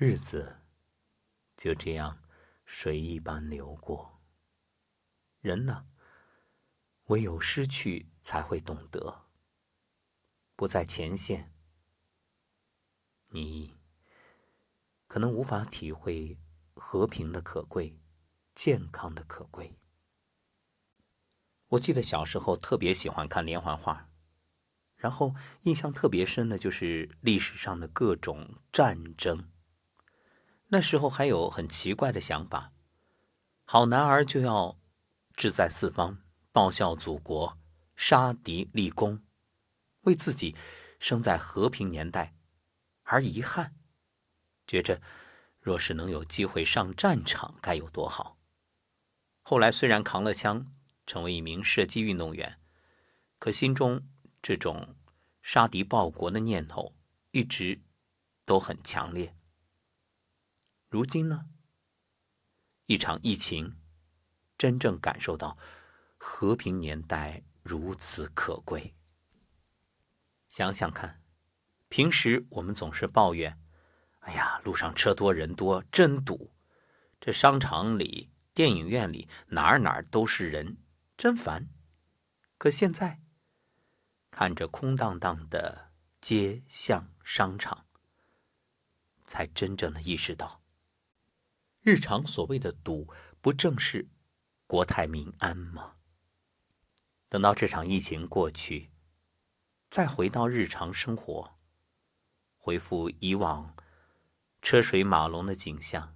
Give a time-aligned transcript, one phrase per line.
[0.00, 0.60] 日子
[1.56, 2.22] 就这样
[2.64, 4.22] 水一般流过。
[5.40, 5.88] 人呢，
[7.06, 9.24] 唯有失去才会懂得。
[10.54, 11.52] 不在前线，
[13.30, 13.74] 你
[15.08, 16.38] 可能无法体会
[16.74, 17.98] 和平的可贵，
[18.54, 19.80] 健康的可贵。
[21.70, 24.08] 我记得小时候特别喜欢看连环画，
[24.94, 29.50] 然后印象特别深的就是历史上的各种战争。
[30.70, 32.72] 那时候还有很奇怪的想法：
[33.64, 34.78] 好男儿就要
[35.34, 36.18] 志在四方，
[36.52, 37.58] 报效祖国，
[37.96, 39.24] 杀敌立功，
[40.02, 40.54] 为自己
[40.98, 42.34] 生在和平年代
[43.04, 43.72] 而遗憾。
[44.66, 45.00] 觉着
[45.58, 48.36] 若是能有机会上战场，该有多好。
[49.40, 50.70] 后来虽然扛了枪，
[51.06, 52.60] 成为一名射击运动员，
[53.38, 54.06] 可心中
[54.42, 54.94] 这种
[55.40, 56.94] 杀敌报国的念头
[57.30, 57.80] 一直
[58.44, 59.34] 都很强烈。
[60.90, 61.50] 如今呢？
[62.86, 63.78] 一场疫情，
[64.56, 65.54] 真正感受到
[66.16, 68.96] 和平年代如此可贵。
[70.48, 71.22] 想想看，
[71.90, 73.60] 平时我们总是抱怨
[74.20, 76.54] ：“哎呀，路上车多人多，真堵；
[77.20, 80.78] 这商场里、电影院里，哪儿哪儿都是人，
[81.18, 81.68] 真烦。”
[82.56, 83.20] 可现在，
[84.30, 87.84] 看着空荡荡的街巷商场，
[89.26, 90.62] 才真正的意识到。
[91.90, 93.08] 日常所谓的堵，
[93.40, 94.10] 不正是
[94.66, 95.94] 国泰民安吗？
[97.30, 98.90] 等到这场疫情过去，
[99.88, 101.56] 再回到日常生活，
[102.58, 103.74] 恢复以往
[104.60, 106.14] 车水马龙的景象，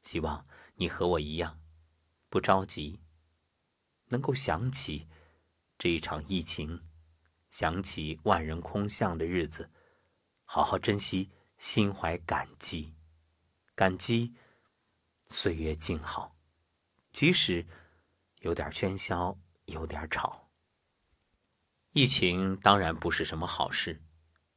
[0.00, 0.42] 希望
[0.76, 1.60] 你和我一样，
[2.30, 2.98] 不着急，
[4.06, 5.06] 能够想起
[5.76, 6.82] 这一场疫情，
[7.50, 9.70] 想起万人空巷的日子，
[10.44, 12.94] 好好珍惜，心怀感激，
[13.74, 14.34] 感激。
[15.32, 16.36] 岁月静好，
[17.10, 17.66] 即使
[18.40, 20.50] 有点喧嚣，有点吵。
[21.92, 24.02] 疫情当然不是什么好事，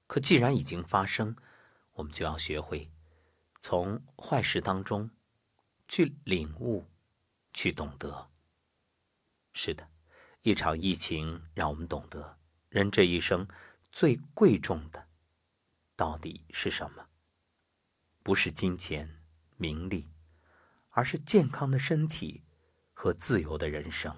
[0.06, 1.38] 可既然已经发生，
[1.94, 2.92] 我们就要学会
[3.62, 5.10] 从坏事当中
[5.88, 6.86] 去领悟，
[7.54, 8.30] 去懂得。
[9.54, 9.90] 是的，
[10.42, 12.38] 一场疫情让我们懂得，
[12.68, 13.48] 人这一生
[13.94, 15.08] 最贵重的
[15.96, 17.08] 到底是什么？
[18.22, 19.24] 不是金钱、
[19.56, 20.10] 名利。
[20.96, 22.46] 而是健康的身体
[22.94, 24.16] 和自由的人生。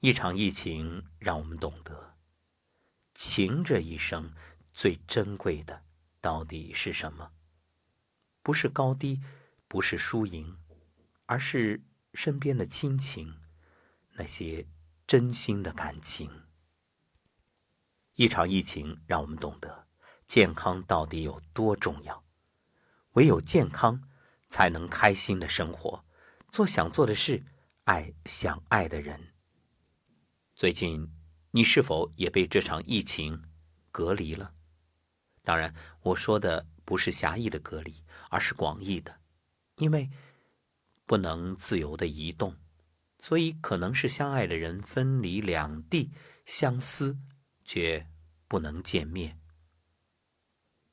[0.00, 2.14] 一场疫情让我们懂得，
[3.14, 4.34] 情这一生
[4.70, 5.82] 最珍贵的
[6.20, 7.32] 到底是什么？
[8.42, 9.22] 不是高低，
[9.66, 10.58] 不是输赢，
[11.24, 11.82] 而是
[12.12, 13.40] 身边的亲情，
[14.12, 14.68] 那些
[15.06, 16.30] 真心的感情。
[18.12, 19.86] 一场疫情让我们懂得，
[20.26, 22.22] 健康到底有多重要。
[23.12, 24.06] 唯有健康。
[24.50, 26.04] 才能开心的生活，
[26.52, 27.42] 做想做的事，
[27.84, 29.32] 爱想爱的人。
[30.54, 31.10] 最近，
[31.52, 33.42] 你是否也被这场疫情
[33.90, 34.52] 隔离了？
[35.42, 39.20] 当然，我说的不是狭义的隔离，而是广义的，
[39.76, 40.10] 因为
[41.06, 42.56] 不能自由的移动，
[43.20, 46.10] 所以可能是相爱的人分离两地，
[46.44, 47.18] 相思
[47.64, 48.06] 却
[48.48, 49.40] 不能见面。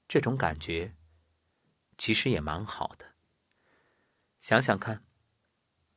[0.07, 0.95] 这种感觉
[1.97, 3.16] 其实也蛮好的。
[4.47, 5.03] 想想看，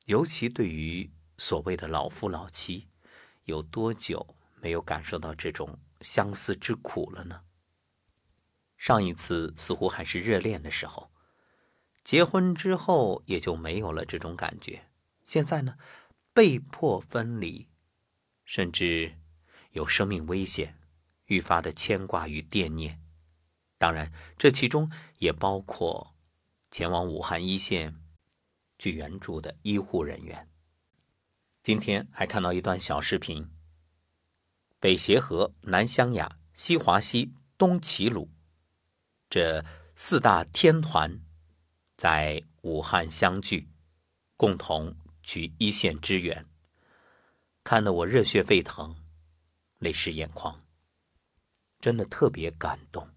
[0.07, 2.89] 尤其对于所谓的老夫老妻，
[3.45, 7.43] 有多久没有感受到这种相思之苦了呢？
[8.77, 11.13] 上一次似乎还是热恋的时候，
[12.03, 14.91] 结婚之后也就没有了这种感觉。
[15.23, 15.79] 现在呢，
[16.33, 17.69] 被迫分离，
[18.45, 19.17] 甚至
[19.71, 20.77] 有生命危险，
[21.27, 23.01] 愈发的牵挂与惦念。
[23.79, 26.17] 当然，这其中也包括
[26.69, 27.95] 前往武汉一线。
[28.81, 30.49] 去援助的医护人员。
[31.63, 33.53] 今天还看到一段小视频：
[34.81, 38.31] 北协和、南湘雅、西华西、东齐鲁
[39.29, 39.63] 这
[39.95, 41.21] 四大天团
[41.95, 43.69] 在武汉相聚，
[44.39, 46.49] 共同去一线支援，
[47.63, 48.97] 看得我热血沸腾，
[49.77, 50.65] 泪湿眼眶，
[51.79, 53.11] 真的特别感动。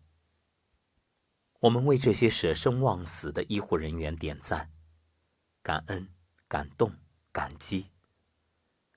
[1.62, 4.73] 我们为这些舍生忘死的医护人员点赞。
[5.64, 6.10] 感恩、
[6.50, 6.92] 感动、
[7.32, 7.90] 感激，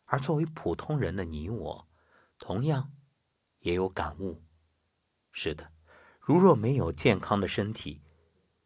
[0.07, 1.89] 而作为普通人的你我，
[2.41, 2.93] 同样
[3.61, 4.43] 也有感悟。
[5.31, 5.71] 是的，
[6.19, 8.03] 如若没有健康的身体，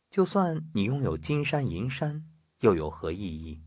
[0.08, 2.26] 就算你拥有金山银山，
[2.61, 3.62] 又有何意义？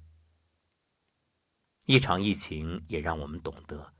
[1.86, 3.94] 一场疫情也让我们懂得，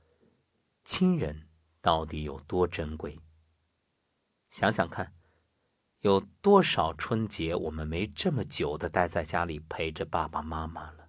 [0.82, 1.48] 亲人
[1.80, 3.20] 到底有多珍贵。
[4.48, 5.14] 想想看，
[6.04, 11.08] 有多少春节我们没这么久的待在家里陪着爸爸妈妈了？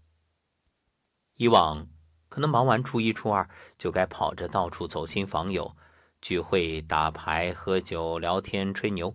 [1.36, 1.90] 以往
[2.30, 5.76] 可能忙完初一、初二就该跑着到处走亲访友、
[6.22, 9.14] 聚会、打牌、喝酒、聊天、吹牛，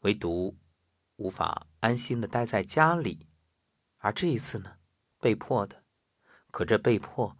[0.00, 0.58] 唯独
[1.14, 3.28] 无法安心的待在家里。
[3.98, 4.78] 而这一次呢，
[5.20, 5.84] 被迫的，
[6.50, 7.36] 可这被迫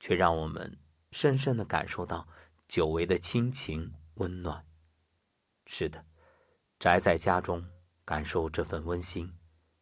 [0.00, 0.76] 却让我们
[1.12, 2.26] 深深的感受到
[2.66, 4.66] 久违的亲情温暖。
[5.64, 6.04] 是的。
[6.80, 7.68] 宅在家中，
[8.06, 9.34] 感受这份温馨，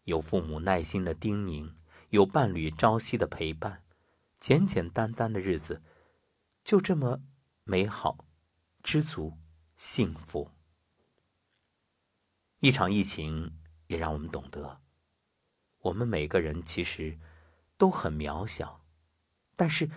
[0.02, 1.72] 有父母耐心的叮咛，
[2.10, 3.84] 有伴侣朝夕的陪伴，
[4.40, 5.80] 简简单单的日子，
[6.64, 7.22] 就这么
[7.62, 8.26] 美好、
[8.82, 9.38] 知足、
[9.76, 10.50] 幸福。
[12.58, 13.56] 一场疫情
[13.86, 14.80] 也让我们懂得，
[15.82, 17.16] 我们每个人其实
[17.76, 18.84] 都很渺小，
[19.54, 19.88] 但是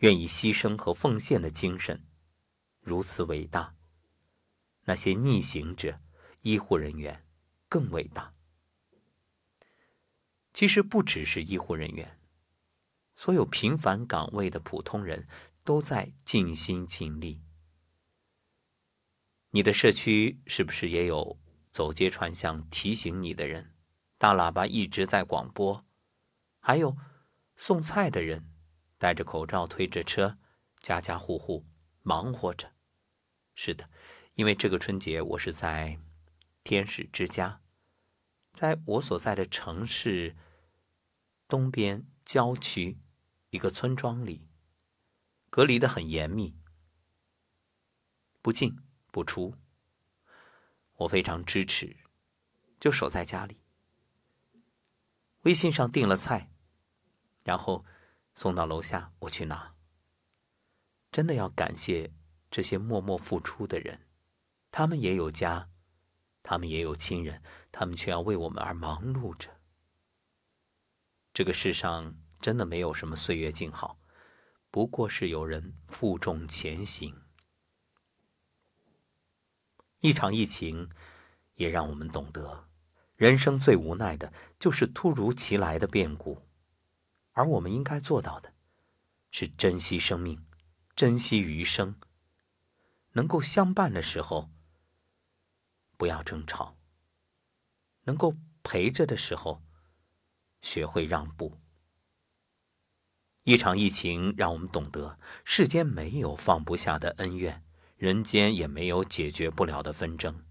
[0.00, 2.04] 愿意牺牲和奉献的精神
[2.82, 3.74] 如此伟大。
[4.84, 6.02] 那些逆行者。
[6.42, 7.24] 医护人员
[7.68, 8.34] 更伟大。
[10.52, 12.18] 其实不只是医护人员，
[13.16, 15.28] 所有平凡岗位的普通人
[15.64, 17.42] 都在尽心尽力。
[19.50, 21.38] 你的社区是不是也有
[21.70, 23.74] 走街串巷提醒你的人？
[24.18, 25.86] 大喇叭一直在广播，
[26.58, 26.96] 还有
[27.56, 28.52] 送菜的人
[28.98, 30.38] 戴着口罩推着车，
[30.78, 31.64] 家家户户
[32.02, 32.72] 忙活着。
[33.54, 33.88] 是的，
[34.34, 35.98] 因为这个春节我是在。
[36.62, 37.60] 天使之家，
[38.52, 40.36] 在我所在的城市
[41.48, 42.98] 东边郊区
[43.50, 44.46] 一个村庄里，
[45.48, 46.56] 隔离的很严密，
[48.42, 48.78] 不进
[49.10, 49.54] 不出。
[50.96, 51.96] 我非常支持，
[52.78, 53.62] 就守在家里。
[55.42, 56.50] 微信上订了菜，
[57.44, 57.86] 然后
[58.34, 59.74] 送到楼下，我去拿。
[61.10, 62.12] 真的要感谢
[62.50, 64.06] 这些默默付出的人，
[64.70, 65.70] 他们也有家。
[66.42, 69.60] 他们也有亲人，他们却要为我们而忙碌着。
[71.32, 74.00] 这个世上真的没有什么岁月静好，
[74.70, 77.14] 不过是有人负重前行。
[80.00, 80.90] 一场疫情，
[81.54, 82.68] 也让我们懂得，
[83.16, 86.48] 人生最无奈的就是突如其来的变故，
[87.32, 88.54] 而我们应该做到的，
[89.30, 90.46] 是珍惜生命，
[90.96, 91.94] 珍惜余生，
[93.12, 94.50] 能够相伴的时候。
[96.00, 96.78] 不要争吵。
[98.04, 99.62] 能够陪着的时候，
[100.62, 101.60] 学会让步。
[103.42, 107.62] 一场疫情让我们懂得，世间没有放不下的恩怨，
[107.98, 110.42] 人间也没有解决不了的纷争。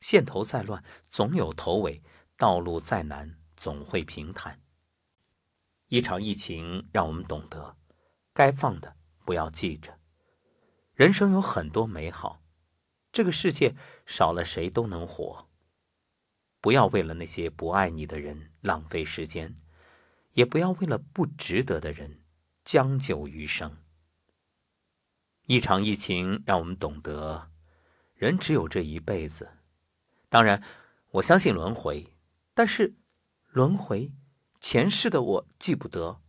[0.00, 2.02] 线头再乱，总有头尾；
[2.36, 4.60] 道路再难，总会平坦。
[5.86, 7.76] 一场疫情让我们懂得，
[8.32, 10.00] 该放的不要记着。
[10.94, 12.40] 人生有很多美好。
[13.12, 15.48] 这个世界少了谁都能活。
[16.60, 19.54] 不要为了那些不爱你的人浪费时间，
[20.32, 22.22] 也不要为了不值得的人
[22.64, 23.76] 将就余生。
[25.46, 27.50] 一场疫情让我们懂得，
[28.14, 29.58] 人只有这一辈子。
[30.28, 30.62] 当然，
[31.10, 32.16] 我相信轮回，
[32.54, 32.94] 但是
[33.50, 34.14] 轮回
[34.58, 36.22] 前世的我记不得，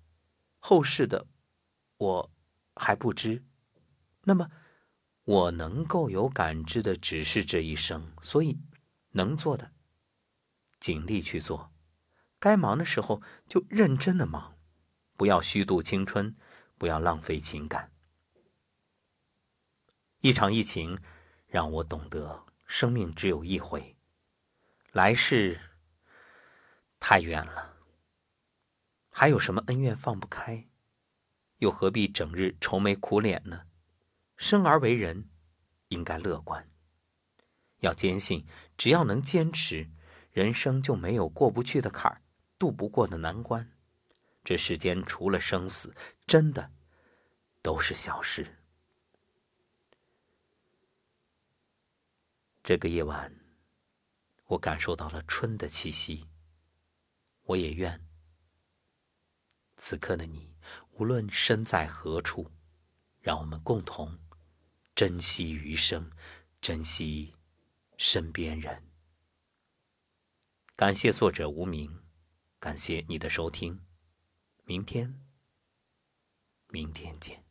[0.60, 1.28] 后世的
[1.98, 2.32] 我
[2.76, 3.46] 还不知。
[4.24, 4.50] 那么。
[5.26, 8.60] 我能够有感知的只是这一生，所以
[9.10, 9.74] 能做的
[10.80, 11.74] 尽力去做，
[12.40, 14.56] 该忙的时候就认真的忙，
[15.18, 16.36] 不要虚度青春，
[16.78, 17.92] 不要浪费情感。
[20.20, 21.00] 一场疫情
[21.48, 23.98] 让我懂得，生命只有一回，
[24.92, 25.60] 来世
[27.00, 27.78] 太远了，
[29.10, 30.68] 还有什么恩怨放不开，
[31.58, 33.66] 又何必整日愁眉苦脸呢？
[34.38, 35.30] 生而为人，
[35.90, 36.70] 应该乐观。
[37.80, 38.46] 要坚信，
[38.78, 39.90] 只要能坚持，
[40.32, 42.22] 人生就没有过不去的坎儿，
[42.58, 43.72] 渡不过的难关。
[44.44, 45.96] 这世间除了生死，
[46.28, 46.72] 真的
[47.62, 48.64] 都是小事。
[52.64, 53.32] 这个夜晚，
[54.46, 56.28] 我感受到了春的气息。
[57.44, 58.08] 我也愿
[59.78, 60.56] 此刻的你，
[60.94, 62.52] 无论身在何处，
[63.20, 64.20] 让我们共同。
[64.96, 66.10] 珍惜余生，
[66.62, 67.36] 珍惜
[67.98, 68.90] 身边人。
[70.74, 72.02] 感谢作者无名，
[72.60, 73.86] 感谢你的收听。
[74.64, 75.22] 明天，
[76.70, 77.45] 明天见。